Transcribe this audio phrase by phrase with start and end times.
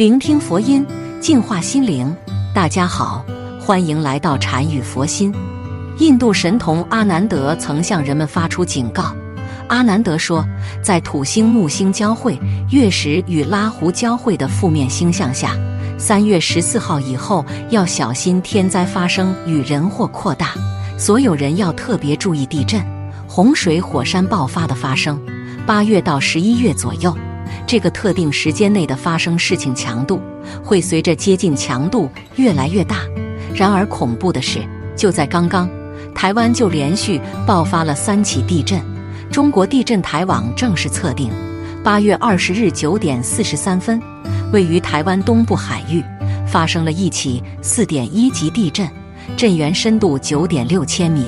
[0.00, 0.82] 聆听佛音，
[1.20, 2.16] 净化心灵。
[2.54, 3.22] 大家好，
[3.60, 5.30] 欢迎来到禅语佛心。
[5.98, 9.14] 印度神童阿南德曾向人们发出警告。
[9.68, 10.42] 阿南德说，
[10.82, 12.40] 在土星木星交汇、
[12.70, 15.54] 月食与拉胡交汇的负面星象下，
[15.98, 20.54] 三月十四号以后要小心天灾发生与人祸扩大。
[20.96, 22.82] 所有人要特别注意地震、
[23.28, 25.20] 洪水、火山爆发的发生。
[25.66, 27.14] 八月到十一月左右。
[27.66, 30.20] 这个特定时间内的发生事情强度
[30.64, 32.98] 会随着接近强度越来越大。
[33.54, 34.60] 然而恐怖的是，
[34.96, 35.68] 就在刚刚，
[36.14, 38.80] 台湾就连续爆发了三起地震。
[39.30, 41.30] 中国地震台网正式测定，
[41.84, 44.00] 八月二十日九点四十三分，
[44.52, 46.02] 位于台湾东部海域
[46.46, 48.88] 发生了一起四点一级地震，
[49.36, 51.24] 震源深度九点六千米。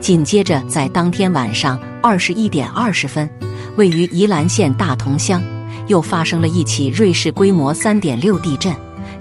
[0.00, 3.28] 紧接着在当天晚上二十一点二十分，
[3.76, 5.42] 位于宜兰县大同乡。
[5.90, 8.72] 又发生了一起瑞士规模三点六地震，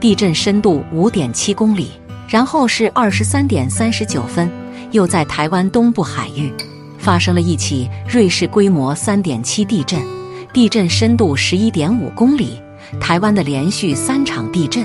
[0.00, 1.92] 地震深度五点七公里。
[2.28, 4.50] 然后是二十三点三十九分，
[4.90, 6.52] 又在台湾东部海域
[6.98, 10.02] 发生了一起瑞士规模三点七地震，
[10.52, 12.60] 地震深度十一点五公里。
[13.00, 14.84] 台湾的连续三场地震，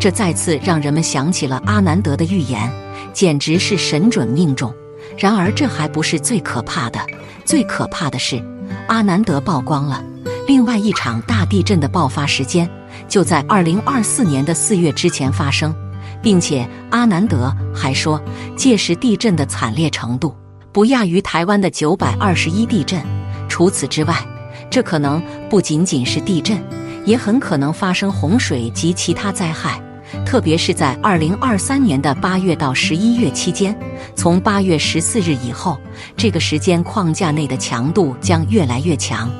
[0.00, 2.72] 这再次让人们想起了阿南德的预言，
[3.12, 4.72] 简直是神准命中。
[5.18, 6.98] 然而这还不是最可怕的，
[7.44, 8.42] 最可怕的是
[8.86, 10.02] 阿南德曝光了。
[10.48, 12.66] 另外一场大地震的爆发时间
[13.06, 15.74] 就在二零二四年的四月之前发生，
[16.22, 18.18] 并且阿南德还说，
[18.56, 20.34] 届时地震的惨烈程度
[20.72, 22.98] 不亚于台湾的九百二十一地震。
[23.46, 24.26] 除此之外，
[24.70, 26.58] 这可能不仅仅是地震，
[27.04, 29.78] 也很可能发生洪水及其他灾害，
[30.24, 33.78] 特别是在二零二三年的八月到十一月期间。
[34.14, 35.78] 从八月十四日以后，
[36.16, 39.30] 这个时间框架内的强度将越来越强。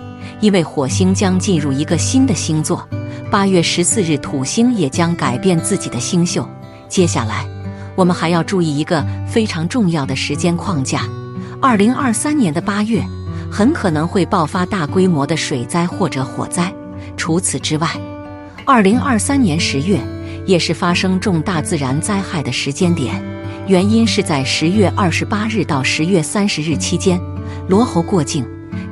[0.41, 2.89] 因为火星将进入一个新的星座，
[3.31, 6.47] 八月十四日土星也将改变自己的星宿。
[6.89, 7.47] 接下来，
[7.97, 11.03] 我们还要注意一个非常重要的时间框架：
[11.61, 13.05] 二零二三年的八月
[13.51, 16.73] 很可能会爆发大规模的水灾或者火灾。
[17.17, 17.89] 除此之外，
[18.65, 19.99] 二零二三年十月
[20.47, 23.21] 也是发生重大自然灾害的时间点，
[23.67, 27.21] 原因是在十月二十八日到十月三十日期间，
[27.69, 28.47] 罗喉过境。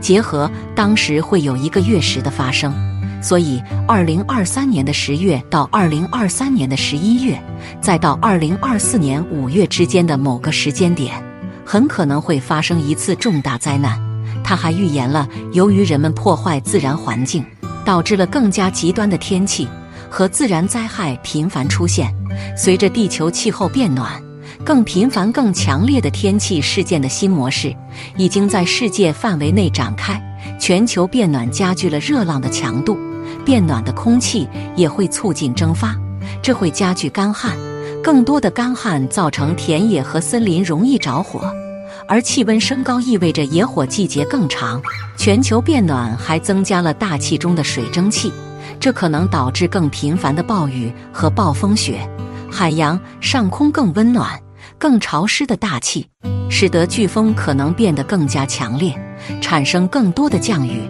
[0.06, 2.72] 结合当时会有一个月食的发生，
[3.20, 7.36] 所以二零二三年的十月到二零二三年的十一月，
[7.80, 11.20] 再到二零二四年五月之间的某个时间点，
[11.64, 14.00] 很可能会发生一次重大灾难。
[14.44, 17.44] 他还预言了，由于人们破坏自然环境，
[17.84, 19.66] 导致了更加极端的天气
[20.08, 22.14] 和自然灾害频繁出现。
[22.56, 24.25] 随着地球气候变暖。
[24.66, 27.72] 更频繁、更强烈的天气事件的新模式
[28.16, 30.20] 已经在世界范围内展开。
[30.58, 32.98] 全球变暖加剧了热浪的强度，
[33.44, 35.94] 变暖的空气也会促进蒸发，
[36.42, 37.56] 这会加剧干旱。
[38.02, 41.48] 更多的干旱造成田野和森林容易着火，
[42.08, 44.82] 而气温升高意味着野火季节更长。
[45.16, 48.32] 全球变暖还增加了大气中的水蒸气，
[48.80, 52.00] 这可能导致更频繁的暴雨和暴风雪。
[52.50, 54.28] 海洋上空更温暖。
[54.78, 56.06] 更潮湿的大气，
[56.48, 58.94] 使得飓风可能变得更加强烈，
[59.40, 60.82] 产生更多的降雨。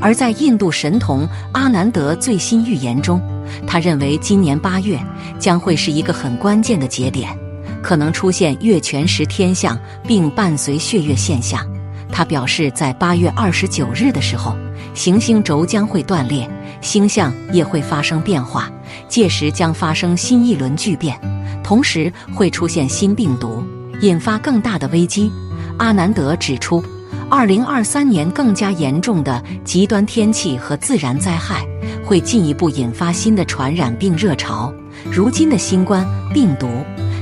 [0.00, 3.20] 而在印度神童阿南德最新预言中，
[3.66, 4.98] 他认为今年八月
[5.38, 7.36] 将会是一个很关键的节点，
[7.82, 11.66] 可能出现月全食天象，并伴随血月现象。
[12.12, 14.56] 他表示，在八月二十九日的时候，
[14.96, 18.68] 行星轴将会断裂，星象也会发生变化，
[19.08, 21.14] 届时将发生新一轮巨变。
[21.62, 23.62] 同时会出现新病毒，
[24.00, 25.30] 引发更大的危机。
[25.76, 26.82] 阿南德指出，
[27.28, 31.62] 二零二三年更加严重的极端天气和自然灾害
[32.02, 34.72] 会进一步引发新的传染病热潮。
[35.12, 36.68] 如今的新冠病毒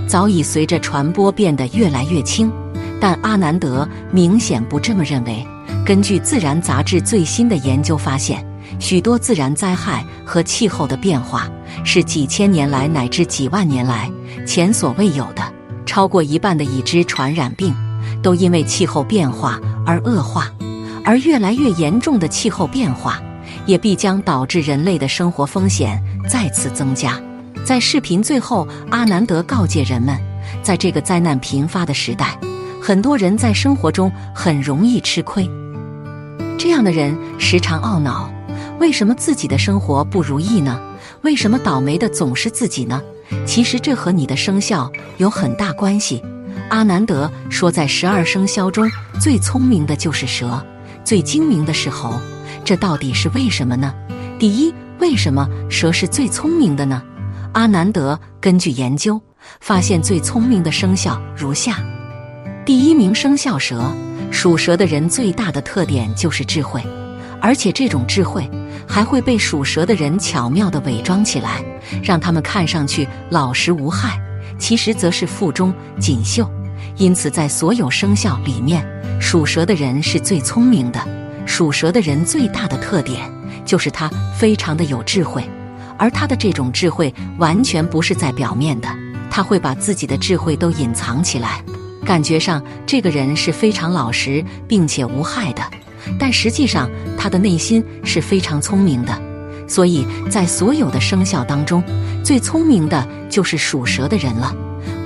[0.06, 2.52] 早已随着传播变得越来越轻，
[3.00, 5.44] 但阿南德明显不这么认为。
[5.84, 8.44] 根据《自然》杂志最新的研究发现。
[8.80, 11.48] 许多自然灾害和气候的变化
[11.84, 14.10] 是几千年来乃至几万年来
[14.46, 15.42] 前所未有的。
[15.84, 17.72] 超过一半的已知传染病
[18.22, 20.50] 都因为气候变化而恶化，
[21.04, 23.22] 而越来越严重的气候变化
[23.66, 27.20] 也必将导致人类的生活风险再次增加。
[27.62, 30.18] 在视频最后，阿南德告诫人们，
[30.62, 32.36] 在这个灾难频发的时代，
[32.82, 35.48] 很多人在生活中很容易吃亏。
[36.58, 38.30] 这样的人时常懊恼。
[38.78, 40.80] 为什么自己的生活不如意呢？
[41.22, 43.00] 为什么倒霉的总是自己呢？
[43.46, 46.22] 其实这和你的生肖有很大关系。
[46.70, 48.90] 阿南德说，在十二生肖中
[49.20, 50.64] 最聪明的就是蛇，
[51.04, 52.14] 最精明的是猴。
[52.64, 53.94] 这到底是为什么呢？
[54.38, 54.74] 第一。
[55.00, 57.02] 为什么蛇是最聪明的呢？
[57.52, 59.20] 阿南德根据研究
[59.60, 61.84] 发现，最聪明的生肖如下：
[62.64, 63.92] 第一名生肖蛇，
[64.30, 66.82] 属蛇的人最大的特点就是智慧，
[67.40, 68.48] 而且这种智慧
[68.86, 71.64] 还会被属蛇的人巧妙地伪装起来，
[72.02, 74.20] 让他们看上去老实无害，
[74.58, 76.48] 其实则是腹中锦绣。
[76.96, 78.86] 因此，在所有生肖里面，
[79.20, 81.00] 属蛇的人是最聪明的。
[81.46, 83.30] 属蛇的人最大的特点
[83.66, 84.08] 就是他
[84.38, 85.44] 非常的有智慧，
[85.98, 88.88] 而他的这种智慧完全不是在表面的，
[89.30, 91.62] 他会把自己的智慧都隐藏起来，
[92.04, 95.62] 感觉上这个人是非常老实并且无害的，
[96.18, 99.18] 但实际上他的内心是非常聪明的。
[99.66, 101.82] 所以在所有的生肖当中，
[102.22, 104.54] 最聪明的就是属蛇的人了。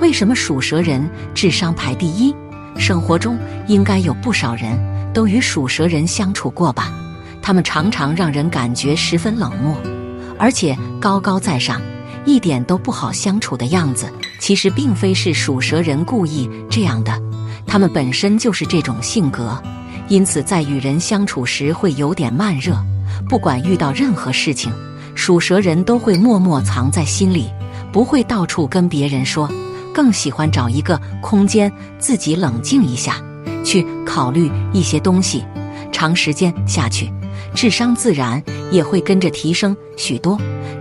[0.01, 2.35] 为什么属蛇人智商排第一？
[2.77, 3.37] 生活中
[3.67, 4.77] 应该有不少人
[5.13, 6.93] 都与属蛇人相处过吧？
[7.41, 9.75] 他们常常让人感觉十分冷漠，
[10.37, 11.81] 而且高高在上，
[12.29, 14.11] 一点都不好相处的样子。
[14.39, 17.19] 其实并非是属蛇人故意这样的，
[17.65, 19.61] 他们本身就是这种性格，
[20.07, 22.77] 因此在与人相处时会有点慢热。
[23.27, 24.71] 不管遇到任何事情，
[25.15, 27.49] 属蛇人都会默默藏在心里，
[27.91, 29.49] 不会到处跟别人说。
[29.91, 33.17] 更喜欢找一个空间自己冷静一下，
[33.65, 35.43] 去考虑一些东西。
[35.91, 37.11] 长时间下去，
[37.53, 38.41] 智商自然
[38.71, 40.39] 也会跟着提升许多。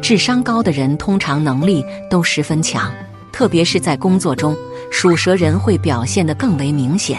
[0.09, 2.91] 智商高的人通常能力都十分强，
[3.31, 4.57] 特别是在工作中，
[4.91, 7.19] 属蛇人会表现得更为明显。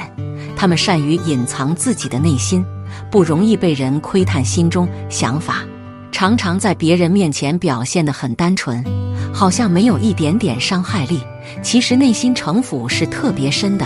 [0.58, 2.66] 他们善于隐藏自己的内心，
[3.12, 5.64] 不容易被人窥探心中想法，
[6.12, 8.84] 常常在别人面前表现得很单纯，
[9.32, 11.22] 好像没有一点点伤害力。
[11.62, 13.86] 其实内心城府是特别深的，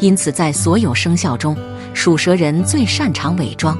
[0.00, 1.56] 因此在所有生肖中，
[1.94, 3.78] 属蛇人最擅长伪装，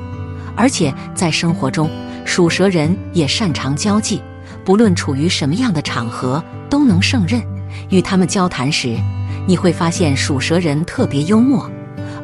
[0.55, 1.91] 而且在生活中，
[2.25, 4.23] 属蛇人也擅长交际，
[4.71, 7.43] 不论处于什么样的场合都能胜任。
[7.89, 8.97] 与他们交谈时，
[9.45, 11.69] 你会发现属蛇人特别幽默，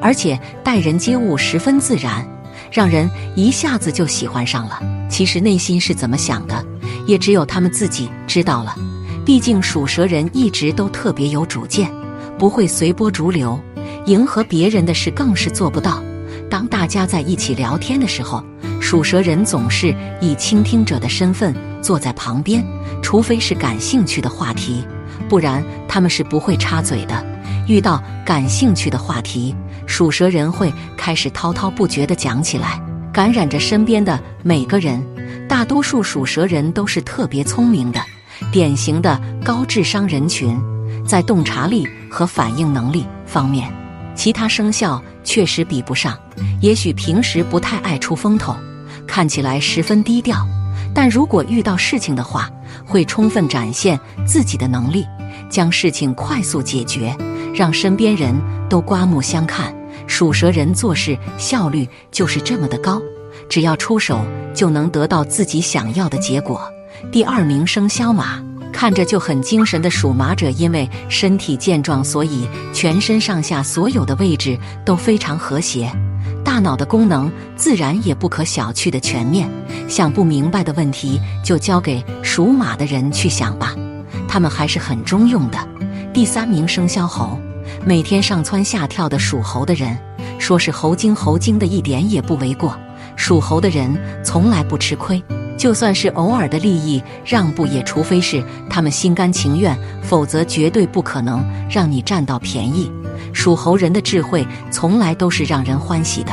[0.00, 2.24] 而且待人接物十分自然，
[2.70, 4.80] 让人一下子就喜欢上了。
[5.08, 6.64] 其实内心是怎么想的，
[7.04, 8.76] 也只有他们自己知道了。
[9.24, 11.90] 毕竟属蛇人一直都特别有主见，
[12.38, 13.60] 不会随波逐流，
[14.04, 16.00] 迎合别人的事更是做不到。
[16.48, 18.40] 当大家在一起聊天的时候，
[18.88, 21.52] 属蛇人总是以倾听者的身份
[21.82, 22.64] 坐在旁边，
[23.02, 24.86] 除非是感兴趣的话题，
[25.28, 27.26] 不然他们是不会插嘴的。
[27.66, 29.52] 遇到感兴趣的话题，
[29.88, 32.80] 属蛇人会开始滔滔不绝地讲起来，
[33.12, 35.04] 感染着身边的每个人。
[35.48, 38.00] 大多数属蛇人都是特别聪明的。
[38.52, 40.56] 典型的高智商人群，
[41.04, 43.68] 在洞察力和反应能力方面，
[44.14, 46.16] 其他生肖确实比不上。
[46.60, 48.54] 也许平时不太爱出风头，
[49.06, 50.46] 看起来十分低调，
[50.94, 52.50] 但如果遇到事情的话，
[52.84, 55.06] 会充分展现自己的能力，
[55.48, 57.16] 将事情快速解决，
[57.54, 58.34] 让身边人
[58.68, 59.74] 都刮目相看。
[60.06, 63.00] 属蛇人做事效率就是这么的高，
[63.48, 64.24] 只要出手
[64.54, 66.60] 就能得到自己想要的结果。
[67.10, 68.40] 第二名生肖马，
[68.72, 75.90] 看着就很精神的属马者，因为身体健壮，所以全身上下所有的位置都非常和谐，
[76.46, 79.50] 大脑的功能自然也不可小觑的全面。
[79.88, 83.74] 想不明白的问题，就交给属马的人去想吧，
[84.28, 85.58] 他们还是很中用的。
[86.14, 87.36] 第三名生肖猴，
[87.84, 89.98] 每天上蹿下跳的属猴的人，
[90.38, 92.78] 说是猴精猴精的一点也不为过。
[93.16, 93.92] 属猴的人
[94.24, 95.20] 从来不吃亏。
[95.58, 102.92] 就算是偶尔的利益让步，也除非是他们心甘情愿，否则绝对不可能让你占到便宜。
[103.36, 106.32] 属猴人的智慧从来都是让人欢喜的，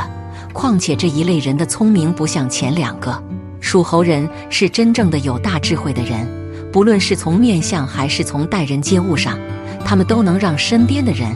[0.54, 3.22] 况且这一类人的聪明不像前两个。
[3.60, 6.26] 属猴人是真正的有大智慧的人，
[6.72, 9.38] 不论是从面相还是从待人接物上，
[9.84, 11.30] 他们都能让身边的人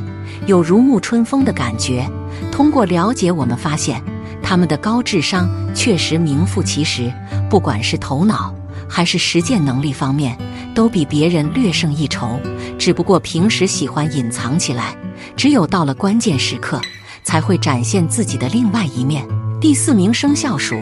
[0.46, 2.10] 有如沐春风的感觉。
[2.50, 4.02] 通过了解，我们发现。
[4.42, 7.12] 他们的高智商确实名副其实，
[7.50, 8.56] 不管是头脑
[8.90, 10.38] 还是实践能力方面，
[10.74, 12.40] 都比别人略胜一筹。
[12.78, 14.96] 只不过平时喜欢隐藏起来，
[15.36, 16.80] 只有到了关键时刻，
[17.24, 19.28] 才会展现自己的另外一面。
[19.60, 20.76] 第四名生肖鼠，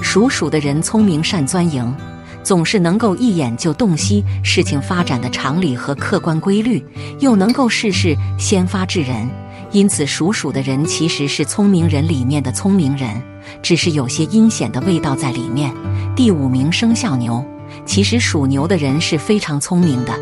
[0.00, 1.94] 属鼠的人聪明善钻营，
[2.42, 6.82] 总是能够一眼就洞悉事情发展的常理和客观规律，
[7.20, 9.28] 又能够事事先发制人。
[9.70, 13.22] 因此，属鼠的人其实是聪明人里面的聪明人，
[13.62, 15.72] 只是有些阴险的味道在里面。
[16.14, 17.42] 第五名生肖牛，
[17.84, 20.12] 其实属牛的人是非常聪明的。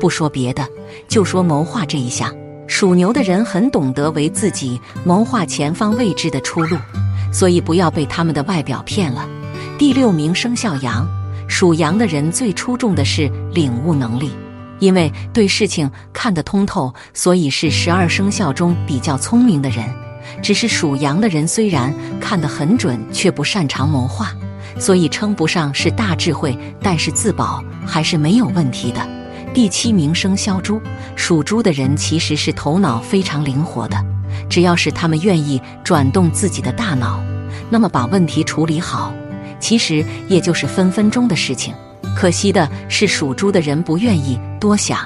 [0.00, 0.66] 不说别的，
[1.08, 2.34] 就说谋划这一项，
[2.66, 6.76] 属牛的人很懂得为自己谋划前方未知的出路，
[7.32, 9.28] 所以不要被他们的外表骗了。
[9.78, 11.06] 第六名生肖羊，
[11.46, 14.30] 属羊的人最出众的是领悟能力，
[14.78, 19.84] 因为对事情看得通透，所以是十二生肖中比较聪明的人。
[20.42, 24.32] 只是属羊的人虽然看得很准，却不擅长谋划，
[24.80, 29.06] 所以称不上是大智慧，但是自保还是没有问题的。
[29.52, 30.80] 第七名生肖猪，
[31.14, 33.96] 属猪的人其实是头脑非常灵活的，
[34.48, 37.20] 只要是他们愿意转动自己的大脑，
[37.68, 39.12] 那么把问题处理好，
[39.60, 41.74] 其实也就是分分钟的事情。
[42.16, 45.00] 可惜的是，属猪的人不愿意多想，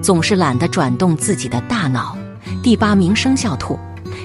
[0.00, 2.16] 总是懒得转动自己的大脑。
[2.62, 3.78] 第八名生肖兔。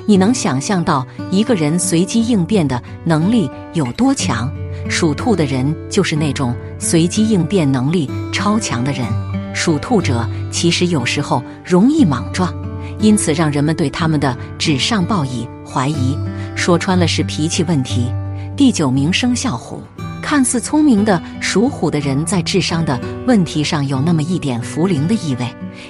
[0.08, 4.52] 你能想象到一个人随机应变的能力有多强？
[4.90, 9.06] 属兔的人就是那种随机应变能力超强的人。
[9.54, 12.54] 属兔者其实有时候容易莽撞，
[13.00, 16.18] 因此让人们对他们的纸上报以怀疑。
[16.56, 18.12] 说穿了是脾气问题。
[18.56, 19.82] 第九名生肖虎。
[20.22, 22.98] 看似聪明的属虎的人，在智商的
[23.28, 25.48] 问题上有那么一点茯苓的意味。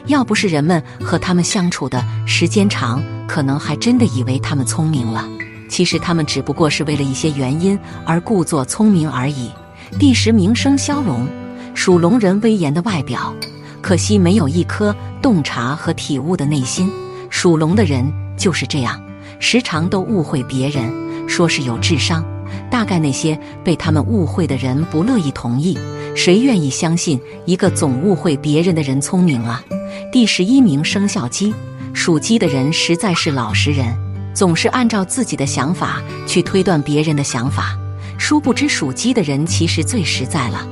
[0.07, 5.27] 要不是人们和他们相处的时间长，可能还真的以为他们聪明了。
[5.71, 9.49] 其实他们只不过是为了一些原因而故作聪明而已。
[9.97, 11.25] 第十名生肖龙，
[11.73, 13.33] 属龙人威严的外表，
[13.81, 16.91] 可惜没有一颗洞察和体悟的内心。
[17.29, 19.01] 属龙的人就是这样，
[19.39, 20.91] 时常都误会别人，
[21.25, 22.21] 说是有智商。
[22.69, 25.79] 大概那些被他们误会的人不乐意同意，
[26.13, 29.63] 谁愿意相信一个总误会别人的人聪明啊？
[30.11, 31.53] 第十一名生肖鸡，
[31.93, 33.97] 属鸡的人实在是老实人，
[34.33, 37.77] 总是按照自己的想法去推断别人的想法，
[38.17, 40.67] 殊不知属鸡的人其实最实在了，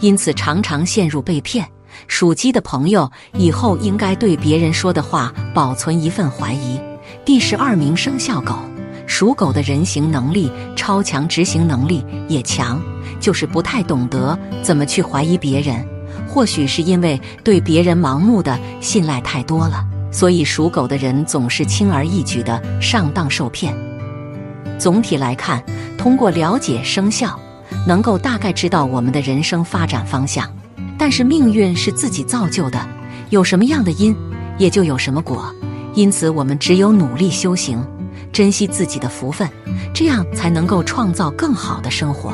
[0.00, 1.66] 因此常常陷入被骗。
[2.08, 6.80] 属鸡的朋友以后应该对别人说的话保存一份怀疑。
[7.24, 8.58] 第十二名生肖狗。
[9.04, 12.80] 属狗的人形能力超强，执行能力也强，
[13.20, 15.86] 就是不太懂得怎么去怀疑别人。
[16.26, 23.74] 或许是因为对别人盲目的信赖太多了，所以属狗的人总是轻而易举的上当受骗。
[24.78, 25.64] 总体来看，
[25.96, 27.38] 通过了解生肖，
[27.86, 30.48] 能够大概知道我们的人生发展方向。
[30.98, 32.78] 但是命运是自己造就的，
[33.30, 34.14] 有什么样的因，
[34.58, 35.52] 也就有什么果。
[35.94, 37.84] 因此，我们只有努力修行。
[38.32, 39.46] 珍惜自己的福分，
[39.92, 42.32] 这样才能够创造更好的生活。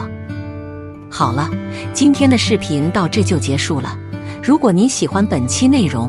[1.11, 1.51] 好了，
[1.93, 3.99] 今天的视频到这就结束了。
[4.41, 6.09] 如果您喜欢本期内容，